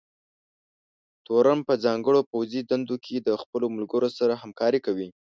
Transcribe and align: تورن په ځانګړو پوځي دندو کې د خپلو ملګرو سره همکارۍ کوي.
تورن 1.25 1.59
په 1.67 1.73
ځانګړو 1.83 2.21
پوځي 2.31 2.61
دندو 2.69 2.95
کې 3.05 3.15
د 3.27 3.29
خپلو 3.41 3.65
ملګرو 3.75 4.09
سره 4.19 4.33
همکارۍ 4.43 4.79
کوي. 4.87 5.07